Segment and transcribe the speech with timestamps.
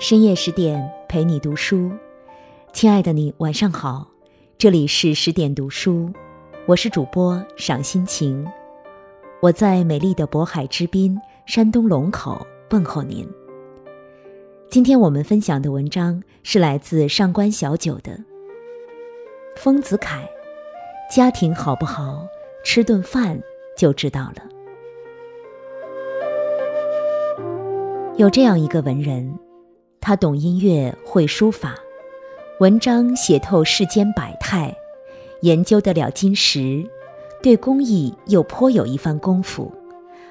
[0.00, 1.92] 深夜十点陪你读书，
[2.72, 4.08] 亲爱的你晚上好，
[4.56, 6.10] 这里是十点读书，
[6.64, 8.46] 我是主播赏心情，
[9.42, 13.28] 我在美丽的渤海之滨山东龙口问候您。
[14.70, 18.12] 今天我们分享的文章是来自上官小九的
[19.54, 20.22] 《丰子恺》，
[21.14, 22.26] 家庭好不好，
[22.64, 23.38] 吃顿饭
[23.76, 24.48] 就知道了。
[28.16, 29.38] 有这样一个文人。
[30.00, 31.74] 他懂音乐，会书法，
[32.58, 34.74] 文章写透世间百态，
[35.42, 36.82] 研究得了金石，
[37.42, 39.70] 对工艺又颇有一番功夫，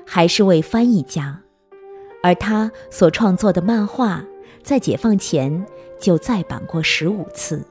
[0.07, 1.39] 还是位翻译家。
[2.23, 4.25] 而他所创作的漫画，
[4.63, 5.63] 在解放前
[5.99, 7.63] 就再版过十五次，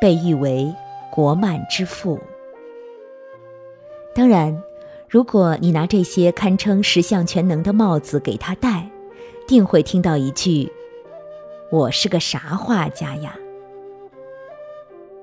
[0.00, 0.72] 被誉为
[1.10, 2.20] 国漫之父。
[4.14, 4.62] 当然，
[5.08, 8.88] 如果你拿这些堪称十项全能的帽子给他戴，
[9.48, 10.72] 定会听到一句。
[11.70, 13.36] 我是个啥画家呀？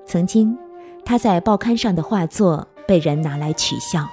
[0.06, 0.56] 曾经，
[1.04, 4.06] 他在报刊上的画作被人拿来取笑，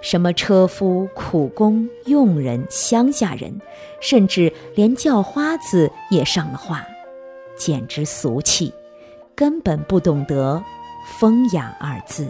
[0.00, 3.60] 什么车夫、苦工、佣人、乡下人，
[4.00, 6.86] 甚至连叫花子也上了画，
[7.56, 8.72] 简直俗气，
[9.34, 10.62] 根本不懂得
[11.18, 12.28] “风雅”二字。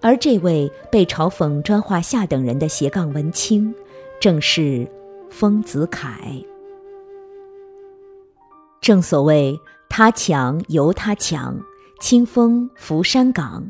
[0.00, 3.74] 而这位被嘲讽专画下等人的斜杠文青，
[4.18, 4.90] 正是
[5.30, 6.18] 丰子恺。
[8.82, 11.56] 正所谓他强由他强，
[12.00, 13.62] 清风拂山岗；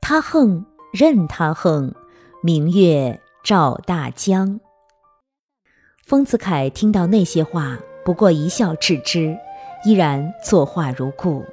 [0.00, 1.92] 他横任他横，
[2.40, 4.60] 明月照大江。
[6.06, 9.36] 丰子恺听到那些话，不过一笑置之，
[9.84, 11.44] 依然作画如故。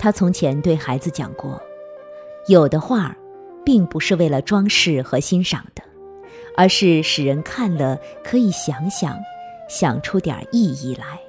[0.00, 1.62] 他从前对孩子讲过，
[2.48, 3.16] 有的画，
[3.64, 5.82] 并不是为了装饰和欣赏的，
[6.56, 9.16] 而是使人看了可以想想，
[9.68, 11.20] 想出点意义来。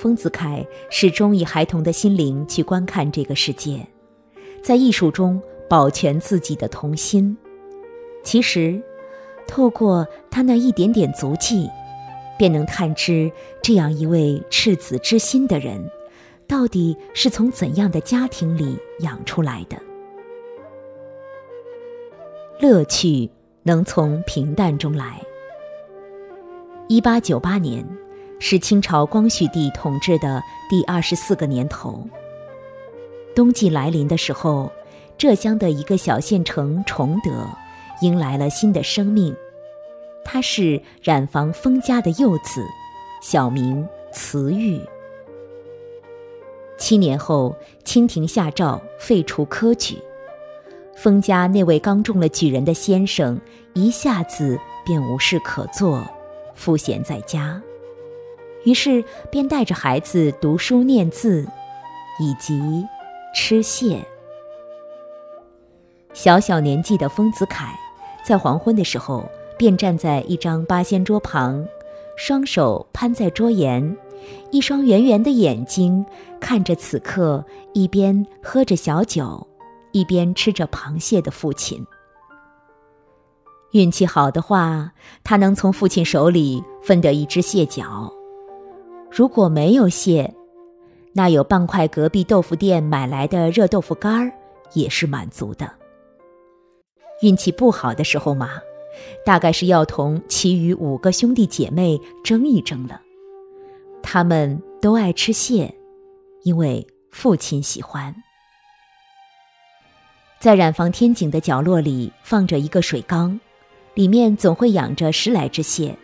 [0.00, 3.86] 丰子恺始终以孩童的心灵去观看这个世界，
[4.62, 5.38] 在艺术中
[5.68, 7.36] 保全自己的童心。
[8.24, 8.82] 其实，
[9.46, 11.68] 透过他那一点点足迹，
[12.38, 13.30] 便能探知
[13.62, 15.78] 这样一位赤子之心的人，
[16.48, 19.76] 到底是从怎样的家庭里养出来的。
[22.58, 23.30] 乐趣
[23.64, 25.20] 能从平淡中来。
[26.88, 27.86] 一八九八年。
[28.40, 32.04] 是清朝光绪帝统治的第二十四个年头。
[33.34, 34.72] 冬季来临的时候，
[35.16, 37.30] 浙江的一个小县城崇德
[38.00, 39.36] 迎来了新的生命。
[40.24, 42.66] 他是染坊封家的幼子，
[43.22, 44.80] 小名慈玉。
[46.78, 49.98] 七年后，清廷下诏废除科举，
[50.96, 53.38] 封家那位刚中了举人的先生
[53.74, 56.02] 一下子便无事可做，
[56.54, 57.60] 赋闲在家。
[58.64, 61.46] 于是便带着孩子读书念字，
[62.18, 62.86] 以及
[63.34, 64.04] 吃蟹。
[66.12, 67.72] 小小年纪的丰子恺，
[68.24, 69.26] 在黄昏的时候
[69.56, 71.66] 便站在一张八仙桌旁，
[72.16, 73.96] 双手攀在桌沿，
[74.50, 76.04] 一双圆圆的眼睛
[76.40, 79.46] 看着此刻一边喝着小酒，
[79.92, 81.86] 一边吃着螃蟹的父亲。
[83.72, 84.90] 运气好的话，
[85.22, 88.12] 他能从父亲手里分得一只蟹脚。
[89.10, 90.32] 如果没有蟹，
[91.12, 94.32] 那有半块隔壁豆腐店买来的热豆腐干儿
[94.72, 95.68] 也是满足的。
[97.20, 98.50] 运气不好的时候嘛，
[99.26, 103.00] 大概是要同其余五个兄弟姐妹争一争了。
[104.00, 105.74] 他们都爱吃蟹，
[106.44, 108.14] 因为父亲喜欢。
[110.38, 113.38] 在染坊天井的角落里放着一个水缸，
[113.94, 115.98] 里面总会养着十来只蟹。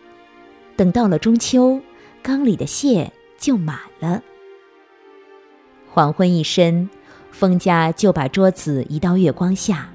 [0.76, 1.80] 等到了中秋。
[2.26, 4.20] 缸里的蟹就满了。
[5.88, 6.90] 黄昏一深，
[7.30, 9.90] 封家就把桌子移到月光下。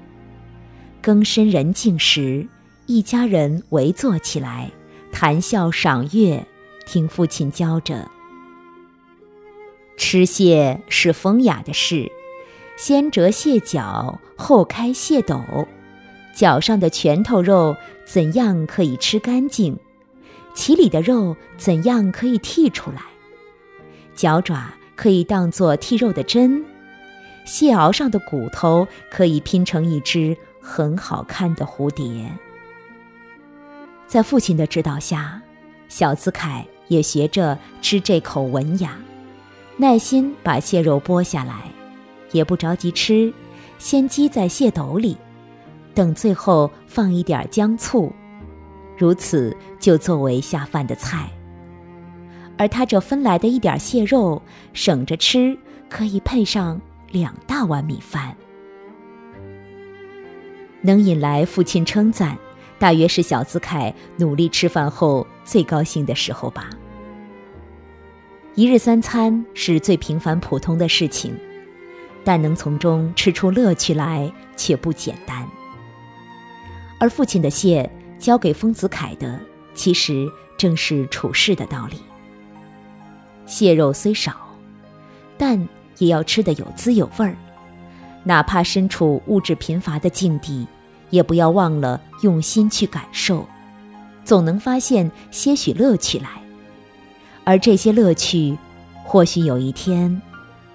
[1.02, 2.48] 更深人静时，
[2.86, 4.70] 一家人围坐起来，
[5.12, 6.46] 谈笑赏月，
[6.86, 8.10] 听父亲教着：
[9.98, 12.10] 吃蟹是风雅的事，
[12.78, 15.38] 先折蟹脚，后开蟹斗。
[16.34, 17.76] 脚上的拳头肉
[18.06, 19.76] 怎样可以吃干净？
[20.54, 23.00] 其里的肉怎样可以剔出来？
[24.14, 26.64] 脚爪可以当做剔肉的针，
[27.44, 32.30] 蟹螯上的骨头可以拼成一只很好看的蝴蝶。
[34.06, 35.40] 在父亲的指导下，
[35.88, 38.98] 小子凯也学着吃这口文雅，
[39.78, 41.72] 耐心把蟹肉剥下来，
[42.30, 43.32] 也不着急吃，
[43.78, 45.16] 先积在蟹斗里，
[45.94, 48.12] 等最后放一点姜醋。
[49.02, 51.28] 如此就作为下饭的菜。
[52.56, 54.40] 而他这分来的一点蟹肉，
[54.72, 55.58] 省着吃，
[55.90, 58.36] 可以配上两大碗米饭。
[60.82, 62.38] 能引来父亲称赞，
[62.78, 66.70] 大约是小子凯努力吃饭后最高兴的时候吧。
[68.54, 71.36] 一日三餐是最平凡普通的事情，
[72.22, 75.44] 但能从中吃出乐趣来却不简单。
[77.00, 77.90] 而父亲的蟹
[78.22, 79.40] 交给丰子恺的，
[79.74, 81.96] 其实正是处事的道理。
[83.46, 84.36] 蟹肉虽少，
[85.36, 87.36] 但也要吃得有滋有味儿。
[88.22, 90.64] 哪怕身处物质贫乏的境地，
[91.10, 93.44] 也不要忘了用心去感受，
[94.24, 96.28] 总能发现些许乐趣来。
[97.42, 98.56] 而这些乐趣，
[99.02, 100.22] 或许有一天，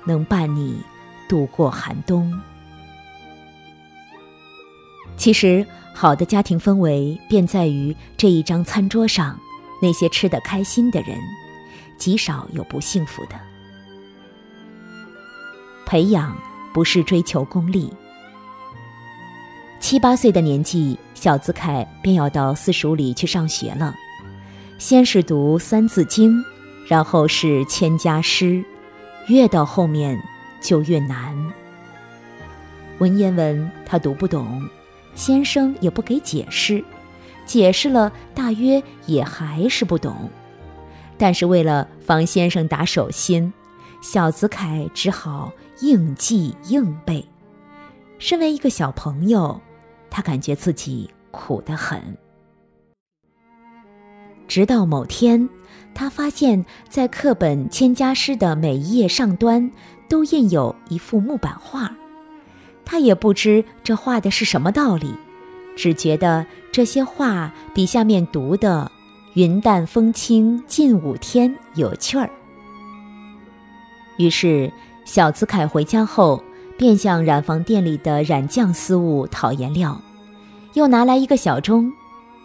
[0.03, 0.81] 能伴你
[1.29, 2.37] 度过寒冬。
[5.15, 5.65] 其实，
[5.99, 9.35] 好的家庭氛围便在于这一张餐桌上，
[9.81, 11.17] 那些吃得开心的人，
[11.97, 13.31] 极少有不幸福的。
[15.87, 16.37] 培养。
[16.73, 17.91] 不是追求功利。
[19.79, 23.95] 七八岁的年纪，小子凯便要到私塾里去上学了。
[24.77, 26.37] 先是读《三字经》，
[26.87, 28.45] 然后是《千家诗》，
[29.27, 30.21] 越到后面
[30.61, 31.35] 就越难。
[32.99, 34.61] 文言文他读不懂，
[35.17, 36.81] 先生也不给解释，
[37.45, 40.29] 解释了大约也还是不懂。
[41.17, 43.51] 但是为了防先生打手心，
[44.01, 45.51] 小子凯只好。
[45.81, 47.23] 硬记硬背，
[48.17, 49.61] 身为一个小朋友，
[50.09, 52.01] 他感觉自己苦得很。
[54.47, 55.47] 直到某天，
[55.93, 59.71] 他发现，在课本《千家诗》的每一页上端
[60.09, 61.95] 都印有一幅木板画，
[62.89, 65.13] 他也不知这画的是什么道理，
[65.75, 68.89] 只觉得这些画比下面读的
[69.35, 72.29] “云淡风轻近五天”有趣儿。
[74.17, 74.71] 于是。
[75.05, 76.43] 小资凯回家后，
[76.77, 80.01] 便向染坊店里的染匠私物讨颜料，
[80.73, 81.89] 又拿来一个小盅，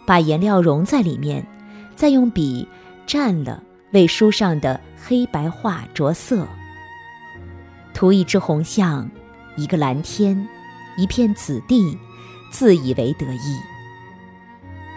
[0.05, 1.45] 把颜料融在里面，
[1.93, 2.65] 再用笔
[3.05, 3.61] 蘸了，
[3.91, 6.47] 为书上的黑白画着色，
[7.93, 9.11] 涂一只红象，
[9.55, 10.47] 一个蓝天，
[10.97, 11.97] 一片紫地，
[12.51, 13.59] 自以为得意。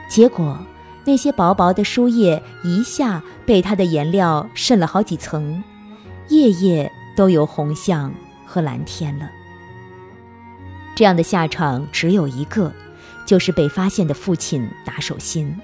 [0.09, 0.59] 结果，
[1.05, 5.63] 那些薄薄的书页一下被他的颜料渗了好几层，
[6.29, 6.93] 页页。
[7.17, 8.13] 都有红象
[8.45, 9.31] 和蓝天了。
[10.95, 12.71] 这样的下场只有一个，
[13.25, 15.59] 就是被发现的父亲打手心。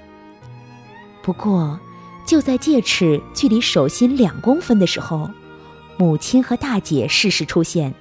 [1.21, 1.79] 不过，
[2.25, 5.29] 就在戒尺距离手心两公分的时候，
[5.95, 7.93] 母亲和大姐适时出现，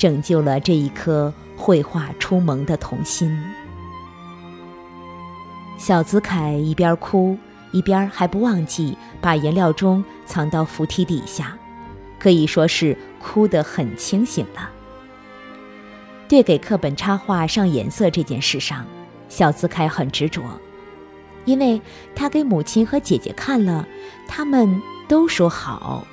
[0.00, 3.30] 拯救了这一颗绘画出萌的童心。
[5.76, 7.36] 小子凯一边哭，
[7.70, 11.54] 一边还不忘记把颜料中藏到扶梯底下。
[12.18, 14.70] 可以说是哭得很清醒了。
[16.28, 18.86] 对给课本插画上颜色这件事上，
[19.28, 20.42] 小子凯很执着，
[21.44, 21.78] 因为
[22.14, 23.86] 他给母亲和姐姐看了，
[24.26, 26.06] 他们都说好。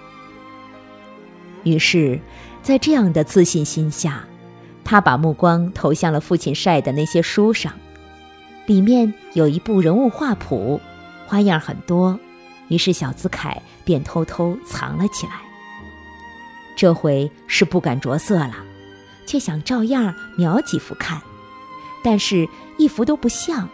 [1.63, 2.17] 于是，
[2.67, 4.25] 在这样的自信心下，
[4.83, 7.71] 他把目光投向了父亲晒的那些书上，
[8.65, 10.81] 里面有一部人物画谱，
[11.25, 12.19] 花样很多，
[12.67, 15.35] 于是小子凯便偷偷藏了起来。
[16.75, 18.55] 这回是不敢着色了，
[19.25, 21.21] 却想照样描几幅看，
[22.03, 23.69] 但是一幅都不像。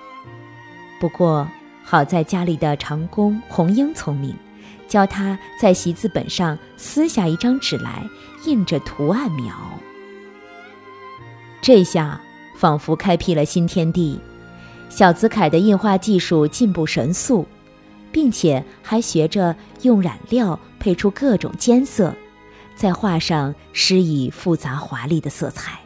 [1.00, 1.48] 不过
[1.84, 4.36] 好在家里的长工红英聪明，
[4.88, 8.08] 教他在习字本上撕下一张纸来，
[8.46, 9.54] 印着图案描。
[11.62, 12.20] 这下
[12.58, 14.20] 仿佛开辟了新天地，
[14.90, 17.48] 小子凯的印画技术进步神速，
[18.12, 22.14] 并且还学着用染料配出各种间色。
[22.76, 25.80] 在画上施以复杂华丽的色彩，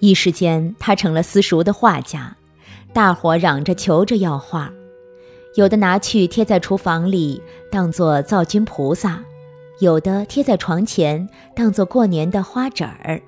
[0.00, 2.36] 一时间他成了私塾的画家，
[2.92, 4.68] 大伙嚷着求着要画，
[5.58, 9.20] 有的拿去贴在厨房里当做灶君菩萨，
[9.80, 13.20] 有的贴在床前当做过年的花纸儿。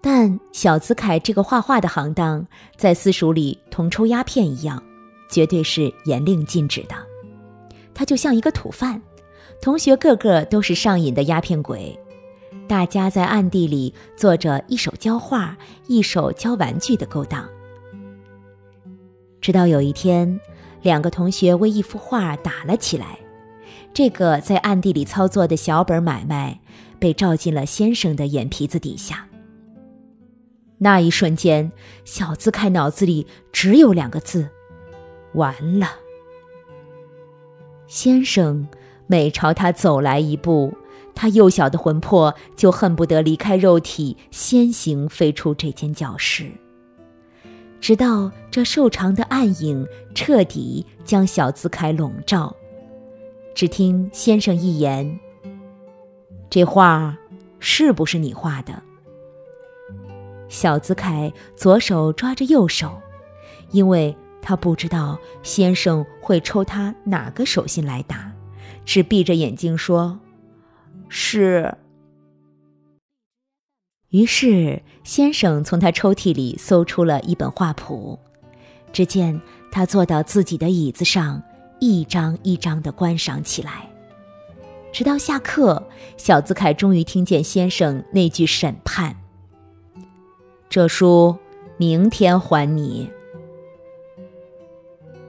[0.00, 4.80] 但小子凯这个画画的行当，在私塾里同抽鸦片一样，
[5.28, 6.94] 绝对是严令禁止的，
[7.92, 9.02] 他就像一个土贩。
[9.60, 11.98] 同学个个都是上瘾的鸦片鬼，
[12.68, 17.44] 大家在暗地里做着一手教画、一手教玩具的勾当。
[19.40, 20.40] 直到有一天，
[20.82, 23.18] 两个同学为一幅画打了起来，
[23.94, 26.60] 这个在暗地里操作的小本买卖
[26.98, 29.28] 被照进了先生的眼皮子底下。
[30.78, 31.70] 那一瞬间，
[32.04, 34.48] 小子凯脑子里只有两个字：
[35.34, 35.88] 完了。
[37.86, 38.66] 先生
[39.06, 40.74] 每朝他走来一步，
[41.14, 46.50] 他幼小的魂魄就恨不得离开肉体，先行飞出这间教室。
[47.82, 49.84] 直到这瘦长的暗影
[50.14, 52.54] 彻底将小子凯笼罩，
[53.56, 55.18] 只听先生一言
[56.48, 57.18] ：“这画
[57.58, 58.80] 是不是你画的？”
[60.48, 63.02] 小子凯左手抓着右手，
[63.72, 68.30] 因为他不知道先生会抽他哪个手心来打，
[68.84, 70.20] 只闭着眼睛说
[71.10, 71.76] ：“是。”
[74.12, 78.18] 于是，先生从他抽屉里搜出了一本画谱。
[78.92, 79.40] 只见
[79.70, 81.42] 他坐到自己的椅子上，
[81.80, 83.88] 一张一张的观赏起来。
[84.92, 85.82] 直到下课，
[86.18, 89.16] 小子凯终于听见先生那句审判
[90.68, 91.34] ：“这书
[91.78, 93.10] 明天还你。”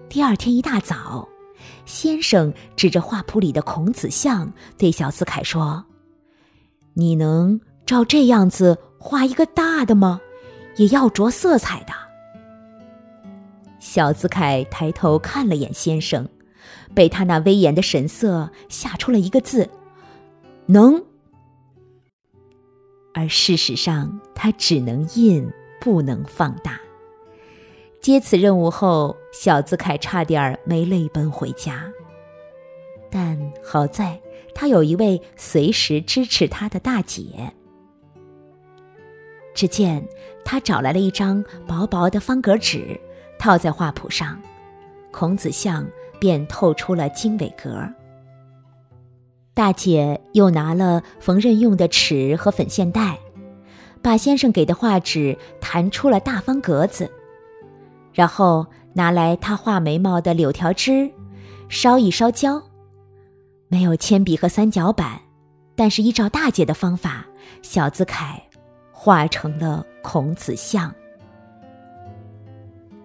[0.09, 1.29] 第二天一大早，
[1.85, 5.85] 先生指着画谱里的孔子像，对小子凯说
[6.95, 10.21] ：“你能？”照这样子画一个大的吗？
[10.77, 11.93] 也要着色彩的。
[13.79, 16.27] 小子凯抬头看了眼先生，
[16.95, 19.69] 被他那威严的神色吓出了一个字：
[20.65, 21.03] 能。
[23.13, 25.47] 而事实上，他只能印，
[25.79, 26.79] 不能放大。
[28.01, 31.85] 接此任务后，小子凯差点儿没泪奔回家。
[33.11, 34.19] 但好在
[34.55, 37.53] 他有一位随时支持他的大姐。
[39.53, 40.03] 只见
[40.43, 42.99] 他找来了一张薄薄的方格纸，
[43.37, 44.39] 套在画谱上，
[45.11, 45.85] 孔子像
[46.19, 47.87] 便透出了经纬格。
[49.53, 53.19] 大姐又拿了缝纫用的尺和粉线带，
[54.01, 57.11] 把先生给的画纸弹出了大方格子，
[58.13, 61.11] 然后拿来他画眉毛的柳条枝，
[61.69, 62.63] 烧一烧焦。
[63.67, 65.21] 没有铅笔和三角板，
[65.75, 67.25] 但是依照大姐的方法，
[67.61, 68.43] 小子凯。
[69.03, 70.95] 画成了孔子像。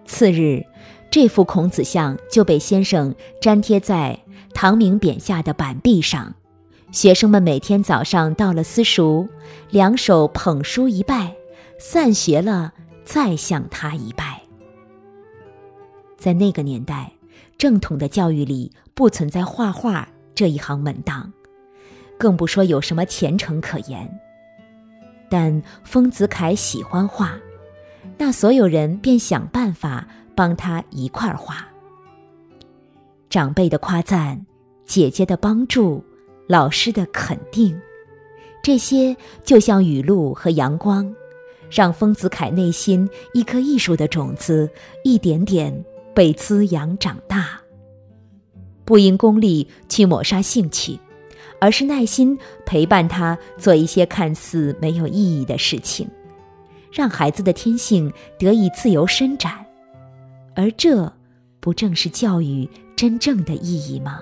[0.05, 0.65] 次日，
[1.11, 4.17] 这幅孔子像就被先生粘贴在
[4.53, 6.35] 唐明匾下的板壁上。
[6.93, 9.27] 学生们每天早上到了私塾，
[9.71, 11.35] 两手捧书一拜，
[11.77, 12.71] 散学了
[13.03, 14.43] 再向他一拜。
[16.17, 17.11] 在那个年代，
[17.57, 21.33] 正统的教育里不存在画画这一行门当，
[22.17, 24.09] 更不说有什么前程可言。
[25.29, 27.37] 但丰子恺喜欢画，
[28.17, 31.67] 那所有人便想办法帮他一块儿画。
[33.29, 34.45] 长辈的夸赞，
[34.85, 36.03] 姐姐的帮助，
[36.47, 37.79] 老师的肯定，
[38.63, 41.13] 这些就像雨露和阳光，
[41.69, 44.69] 让丰子恺内心一颗艺术的种子
[45.03, 47.61] 一点点被滋养长大。
[48.83, 50.99] 不因功利去抹杀兴趣。
[51.59, 56.09] 而是耐心陪伴他做一些看似没有意义的事情，
[56.91, 59.65] 让孩子的天性得以自由伸展，
[60.55, 61.11] 而这
[61.59, 64.21] 不正是教育真正的意义吗？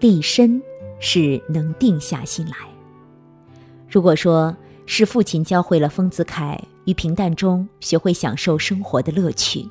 [0.00, 0.60] 立身
[0.98, 2.56] 是能定下心来。
[3.88, 9.68] 如果说是父亲教会了丰子恺于平淡中学会享受生活的乐趣，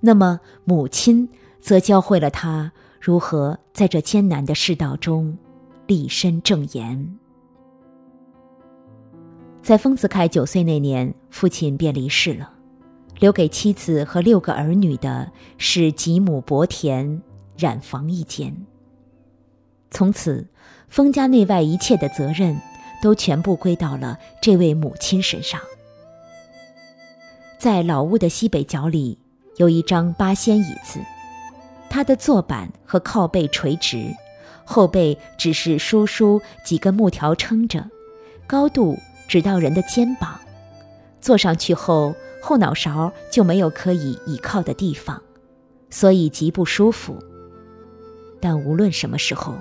[0.00, 1.28] 那么母亲
[1.60, 2.72] 则教会了他。
[3.06, 5.38] 如何在这艰难的世道中
[5.86, 7.06] 立身正言？
[9.62, 12.50] 在丰子恺九岁那年，父亲便离世了，
[13.20, 17.22] 留给妻子和六个儿女的是几亩薄田、
[17.56, 18.52] 染房一间。
[19.92, 20.44] 从此，
[20.88, 22.60] 丰家内外一切的责任
[23.00, 25.60] 都全部归到了这位母亲身上。
[27.56, 29.16] 在老屋的西北角里，
[29.58, 30.98] 有一张八仙椅子。
[31.88, 34.14] 它的坐板和靠背垂直，
[34.64, 37.88] 后背只是疏疏几根木条撑着，
[38.46, 40.38] 高度只到人的肩膀。
[41.20, 45.22] 坐上去后，后脑勺就没有可以倚靠的地方，
[45.90, 47.16] 所以极不舒服。
[48.40, 49.54] 但无论什么时候，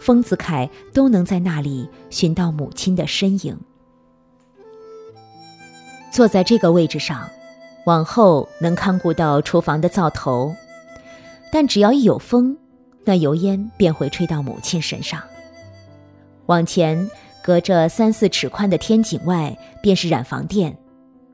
[0.00, 3.58] 丰子恺都能在那里寻到母亲的身影。
[6.12, 7.28] 坐在这个位置上，
[7.86, 10.54] 往后能看顾到厨房的灶头。
[11.58, 12.54] 但只要一有风，
[13.02, 15.22] 那油烟便会吹到母亲身上。
[16.44, 17.10] 往前
[17.42, 20.76] 隔着三四尺宽的天井外，便是染房店，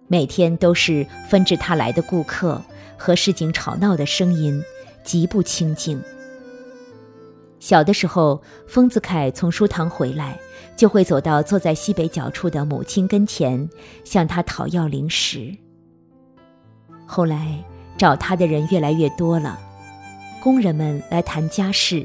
[0.07, 2.62] 每天都是纷至沓来的顾客
[2.97, 4.62] 和市井吵闹的声音，
[5.02, 6.00] 极不清静。
[7.59, 10.38] 小的时候，丰子恺从书堂回来，
[10.76, 13.69] 就会走到坐在西北角处的母亲跟前，
[14.05, 15.52] 向她讨要零食。
[17.07, 17.59] 后来
[17.99, 19.59] 找他的人越来越多了，
[20.42, 22.04] 工人们来谈家事，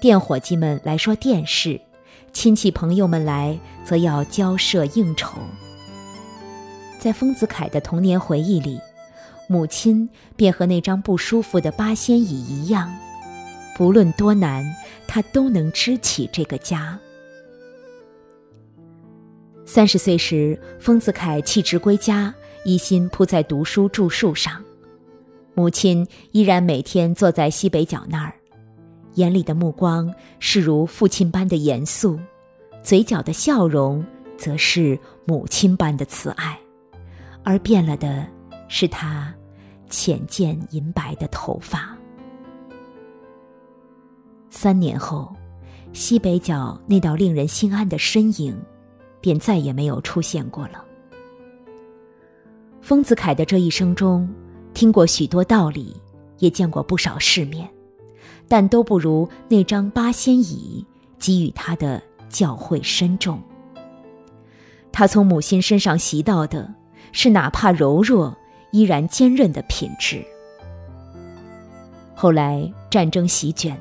[0.00, 1.80] 店伙计们来说电视，
[2.32, 5.36] 亲戚朋友们来则要交涉应酬。
[7.00, 8.78] 在丰子恺的童年回忆里，
[9.48, 12.96] 母亲便和那张不舒服的八仙椅一样，
[13.76, 14.64] 不论多难。
[15.08, 16.98] 他都能支起这个家。
[19.66, 22.32] 三十岁时，丰子恺弃职归家，
[22.64, 24.61] 一心扑在读书著述上。
[25.54, 28.34] 母亲依然每天坐在西北角那儿，
[29.14, 32.18] 眼里的目光是如父亲般的严肃，
[32.82, 34.04] 嘴角的笑容
[34.38, 36.58] 则是母亲般的慈爱，
[37.44, 38.26] 而变了的
[38.66, 39.32] 是他
[39.90, 41.96] 浅见银白的头发。
[44.48, 45.34] 三年后，
[45.92, 48.58] 西北角那道令人心安的身影，
[49.20, 50.82] 便再也没有出现过了。
[52.80, 54.28] 丰子恺的这一生中，
[54.74, 55.96] 听过许多道理，
[56.38, 57.68] 也见过不少世面，
[58.48, 60.86] 但都不如那张八仙椅
[61.18, 63.42] 给予他的教诲深重。
[64.90, 66.74] 他从母亲身上习到的，
[67.12, 68.36] 是哪怕柔弱
[68.70, 70.24] 依然坚韧的品质。
[72.14, 73.80] 后来战争席卷。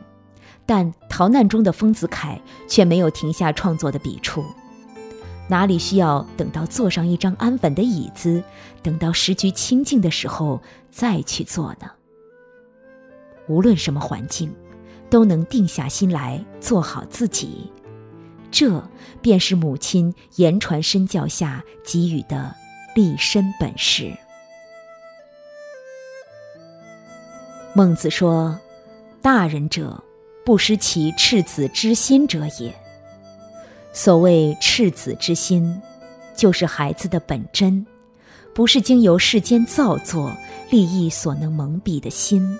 [0.64, 4.42] 但逃难中的丰子恺却没有停下创作的笔触，
[5.52, 8.42] 哪里需要等到坐上一张安稳的椅子，
[8.82, 11.92] 等到时局清静的时候再去做呢？
[13.50, 14.50] 无论什么环境，
[15.10, 17.70] 都能定下心来做好自己，
[18.50, 18.82] 这
[19.22, 22.56] 便是母亲言传身教下给予的
[22.96, 24.10] 立身本事。
[27.76, 28.58] 孟子说
[29.22, 30.02] ：“大人者。”
[30.44, 32.81] 不失其赤子之心者也。
[33.94, 35.82] 所谓赤子之心，
[36.36, 37.86] 就是孩子的本真，
[38.54, 40.32] 不是经由世间造作
[40.70, 42.58] 利益所能蒙蔽的心。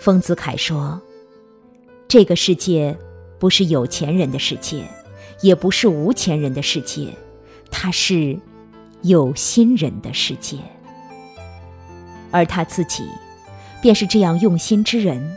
[0.00, 1.00] 丰子恺说
[2.08, 2.96] ：“这个世界
[3.38, 4.84] 不是有钱人的世界，
[5.42, 7.08] 也不是无钱人的世界，
[7.70, 8.38] 它是
[9.02, 10.56] 有心人的世界。
[12.30, 13.04] 而他自己，
[13.82, 15.36] 便是这样用心之人。”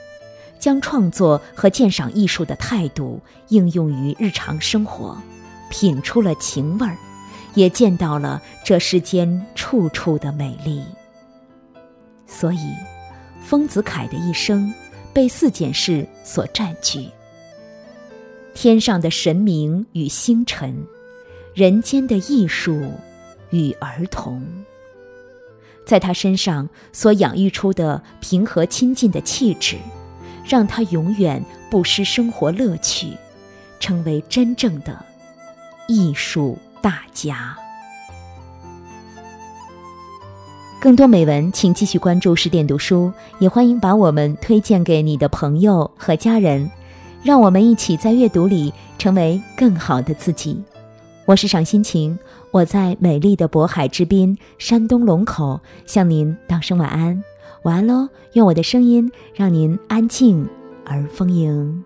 [0.65, 5.15] 将创作和鉴赏艺术的态度应用于日常生活，
[5.69, 6.97] 品出了情味儿，
[7.53, 10.81] 也见到了这世间处处的美丽。
[12.25, 12.73] 所以，
[13.43, 14.73] 丰子恺的一生
[15.13, 17.09] 被四件事所占据：
[18.55, 20.75] 天上的神明与星辰，
[21.53, 22.91] 人间的艺术
[23.51, 24.43] 与儿童。
[25.85, 29.77] 在他身上所养育出的平和亲近的气质。
[30.47, 33.07] 让他永远不失生活乐趣，
[33.79, 34.97] 成为真正的
[35.87, 37.57] 艺术大家。
[40.79, 46.69] 更多美文，请继续关注十点读书，也欢迎把我们推荐给你的朋友和家人，
[47.23, 50.61] 让我们一起在阅读里成为更好的自己。
[51.25, 52.19] 我是赏心情，
[52.51, 57.23] 我在美丽的渤海之滨山东龙口向您道声晚安。
[57.65, 58.07] 晚安喽！
[58.33, 60.47] 用我的声音让您安静
[60.85, 61.83] 而丰盈。